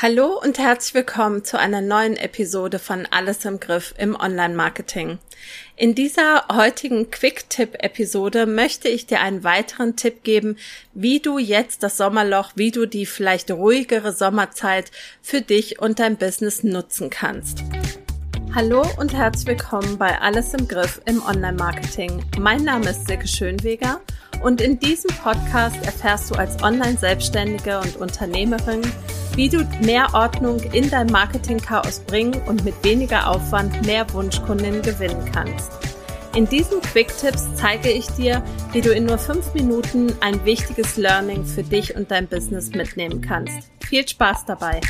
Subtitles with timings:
[0.00, 5.18] Hallo und herzlich willkommen zu einer neuen Episode von Alles im Griff im Online-Marketing.
[5.74, 10.56] In dieser heutigen Quick-Tipp-Episode möchte ich dir einen weiteren Tipp geben,
[10.94, 16.16] wie du jetzt das Sommerloch, wie du die vielleicht ruhigere Sommerzeit für dich und dein
[16.16, 17.64] Business nutzen kannst.
[18.54, 22.24] Hallo und herzlich willkommen bei Alles im Griff im Online-Marketing.
[22.38, 24.00] Mein Name ist Silke Schönweger
[24.42, 28.80] und in diesem Podcast erfährst du als Online-Selbstständige und Unternehmerin,
[29.34, 35.30] wie du mehr Ordnung in dein Marketing-Chaos bringen und mit weniger Aufwand mehr Wunschkundinnen gewinnen
[35.32, 35.70] kannst.
[36.34, 41.44] In diesen Quick-Tipps zeige ich dir, wie du in nur fünf Minuten ein wichtiges Learning
[41.44, 43.70] für dich und dein Business mitnehmen kannst.
[43.86, 44.80] Viel Spaß dabei!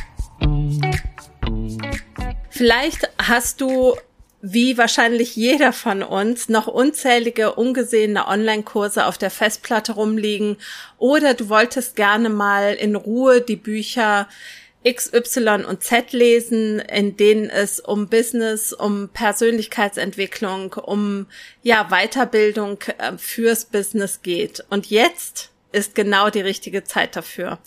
[2.50, 3.96] Vielleicht hast du
[4.40, 10.58] wie wahrscheinlich jeder von uns noch unzählige ungesehene Online-Kurse auf der Festplatte rumliegen
[10.98, 14.28] oder du wolltest gerne mal in Ruhe die Bücher
[14.84, 21.26] X, Y und Z lesen, in denen es um Business, um Persönlichkeitsentwicklung, um
[21.62, 24.64] ja Weiterbildung äh, fürs Business geht.
[24.70, 27.58] Und jetzt ist genau die richtige Zeit dafür.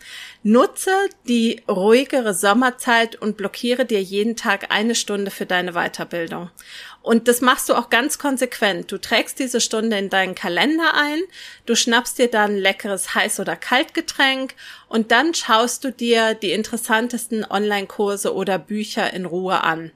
[0.44, 0.92] Nutze
[1.28, 6.50] die ruhigere Sommerzeit und blockiere dir jeden Tag eine Stunde für deine Weiterbildung.
[7.04, 8.92] Und das machst du auch ganz konsequent.
[8.92, 11.20] Du trägst diese Stunde in deinen Kalender ein,
[11.66, 14.56] du schnappst dir dann leckeres Heiß- oder Kaltgetränk
[14.88, 19.92] und dann schaust du dir die interessantesten Online-Kurse oder Bücher in Ruhe an.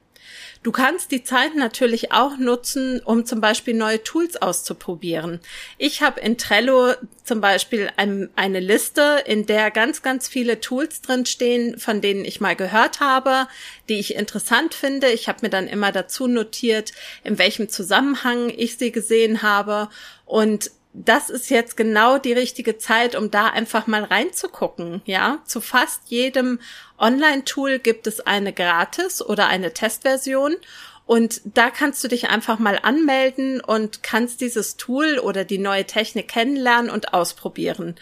[0.62, 5.40] Du kannst die Zeit natürlich auch nutzen, um zum Beispiel neue Tools auszuprobieren.
[5.78, 11.02] Ich habe in Trello zum Beispiel ein, eine Liste, in der ganz, ganz viele Tools
[11.02, 13.46] drinstehen, von denen ich mal gehört habe,
[13.88, 15.10] die ich interessant finde.
[15.10, 16.92] Ich habe mir dann immer dazu notiert,
[17.22, 19.88] in welchem Zusammenhang ich sie gesehen habe.
[20.24, 20.70] Und
[21.04, 25.38] das ist jetzt genau die richtige Zeit, um da einfach mal reinzugucken, ja.
[25.44, 26.58] Zu fast jedem
[26.98, 30.56] Online-Tool gibt es eine Gratis oder eine Testversion
[31.04, 35.84] und da kannst du dich einfach mal anmelden und kannst dieses Tool oder die neue
[35.84, 37.94] Technik kennenlernen und ausprobieren.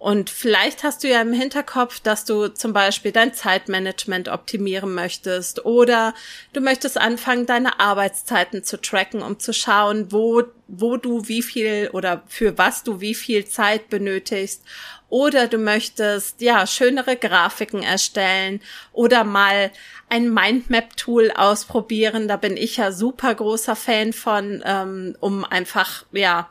[0.00, 5.66] Und vielleicht hast du ja im Hinterkopf, dass du zum Beispiel dein Zeitmanagement optimieren möchtest
[5.66, 6.14] oder
[6.54, 11.90] du möchtest anfangen, deine Arbeitszeiten zu tracken, um zu schauen, wo, wo du wie viel
[11.92, 14.62] oder für was du wie viel Zeit benötigst.
[15.10, 18.62] Oder du möchtest, ja, schönere Grafiken erstellen
[18.94, 19.70] oder mal
[20.08, 22.26] ein Mindmap-Tool ausprobieren.
[22.26, 26.48] Da bin ich ja super großer Fan von, ähm, um einfach, ja,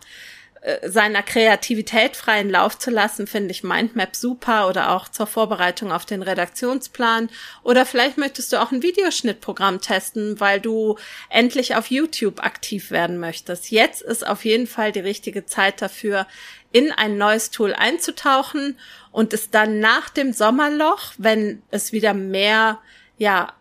[0.86, 6.06] seiner Kreativität freien Lauf zu lassen, finde ich Mindmap super oder auch zur Vorbereitung auf
[6.06, 7.30] den Redaktionsplan.
[7.64, 10.98] Oder vielleicht möchtest du auch ein Videoschnittprogramm testen, weil du
[11.30, 13.72] endlich auf YouTube aktiv werden möchtest.
[13.72, 16.28] Jetzt ist auf jeden Fall die richtige Zeit dafür,
[16.72, 18.78] in ein neues Tool einzutauchen
[19.12, 22.80] und es dann nach dem Sommerloch, wenn es wieder mehr,
[23.18, 23.53] ja,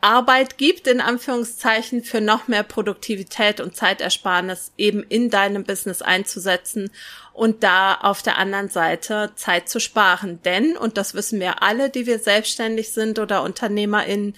[0.00, 6.90] Arbeit gibt, in Anführungszeichen, für noch mehr Produktivität und Zeitersparnis eben in deinem Business einzusetzen
[7.32, 10.40] und da auf der anderen Seite Zeit zu sparen.
[10.42, 14.34] Denn, und das wissen wir alle, die wir selbstständig sind oder UnternehmerInnen,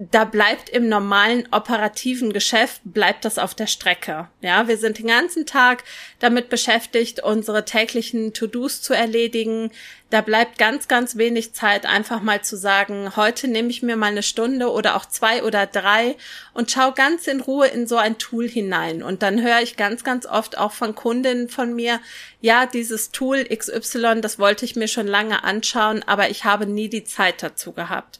[0.00, 4.28] da bleibt im normalen operativen Geschäft, bleibt das auf der Strecke.
[4.40, 5.84] Ja, wir sind den ganzen Tag
[6.20, 9.70] damit beschäftigt, unsere täglichen To-Dos zu erledigen.
[10.08, 14.06] Da bleibt ganz, ganz wenig Zeit, einfach mal zu sagen, heute nehme ich mir mal
[14.06, 16.16] eine Stunde oder auch zwei oder drei
[16.54, 19.02] und schau ganz in Ruhe in so ein Tool hinein.
[19.02, 22.00] Und dann höre ich ganz, ganz oft auch von Kundinnen von mir,
[22.40, 26.88] ja, dieses Tool XY, das wollte ich mir schon lange anschauen, aber ich habe nie
[26.88, 28.18] die Zeit dazu gehabt.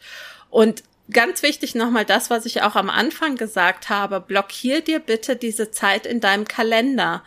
[0.50, 4.20] Und ganz wichtig nochmal das, was ich auch am Anfang gesagt habe.
[4.20, 7.22] Blockier dir bitte diese Zeit in deinem Kalender.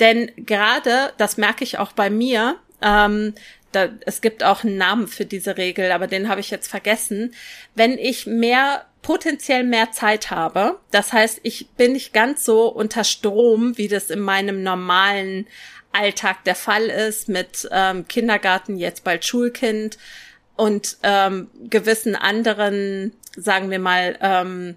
[0.00, 3.34] Denn gerade, das merke ich auch bei mir, ähm,
[3.72, 7.34] da, es gibt auch einen Namen für diese Regel, aber den habe ich jetzt vergessen.
[7.74, 13.04] Wenn ich mehr potenziell mehr Zeit habe, das heißt, ich bin nicht ganz so unter
[13.04, 15.46] Strom, wie das in meinem normalen
[15.92, 19.98] Alltag der Fall ist, mit ähm, Kindergarten, jetzt bald Schulkind
[20.58, 24.74] und ähm, gewissen anderen sagen wir mal, ähm,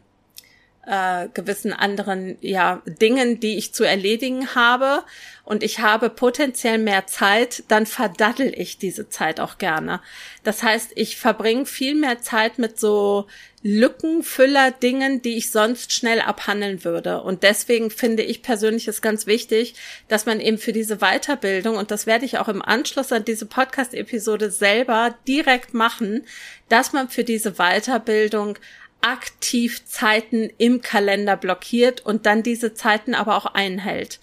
[0.92, 5.04] äh, gewissen anderen ja Dingen, die ich zu erledigen habe
[5.46, 10.02] und ich habe potenziell mehr Zeit, dann verdattel ich diese Zeit auch gerne.
[10.44, 13.28] Das heißt, ich verbringe viel mehr Zeit mit so
[13.64, 17.22] Lückenfüller-Dingen, die ich sonst schnell abhandeln würde.
[17.22, 19.76] Und deswegen finde ich persönlich es ganz wichtig,
[20.10, 23.46] dass man eben für diese Weiterbildung, und das werde ich auch im Anschluss an diese
[23.46, 26.26] Podcast-Episode selber direkt machen,
[26.68, 28.58] dass man für diese Weiterbildung
[29.02, 34.20] aktiv Zeiten im Kalender blockiert und dann diese Zeiten aber auch einhält.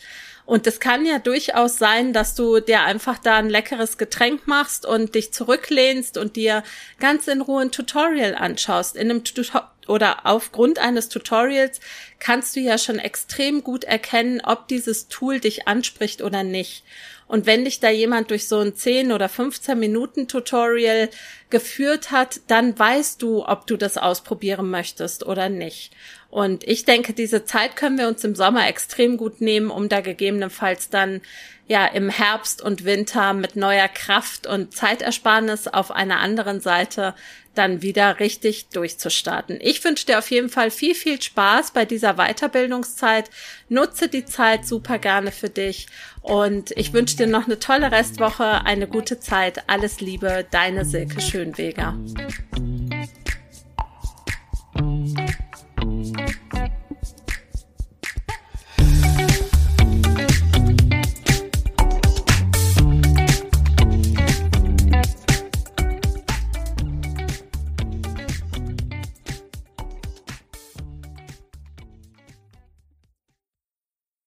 [0.46, 4.86] Und es kann ja durchaus sein, dass du dir einfach da ein leckeres Getränk machst
[4.86, 6.62] und dich zurücklehnst und dir
[6.98, 8.96] ganz in Ruhe ein Tutorial anschaust.
[8.96, 11.80] In einem Tutorial oder aufgrund eines Tutorials
[12.20, 16.84] kannst du ja schon extrem gut erkennen, ob dieses Tool dich anspricht oder nicht.
[17.28, 21.10] Und wenn dich da jemand durch so ein 10 oder 15 Minuten Tutorial
[21.50, 25.92] geführt hat, dann weißt du, ob du das ausprobieren möchtest oder nicht.
[26.30, 30.00] Und ich denke, diese Zeit können wir uns im Sommer extrem gut nehmen, um da
[30.00, 31.20] gegebenenfalls dann
[31.66, 37.14] ja im Herbst und Winter mit neuer Kraft und Zeitersparnis auf einer anderen Seite
[37.54, 39.58] dann wieder richtig durchzustarten.
[39.60, 43.30] Ich wünsche dir auf jeden Fall viel, viel Spaß bei dieser Weiterbildungszeit.
[43.68, 45.86] Nutze die Zeit super gerne für dich
[46.22, 49.64] und ich wünsche dir noch eine tolle Restwoche, eine gute Zeit.
[49.68, 51.94] Alles Liebe, deine Silke Schönweger.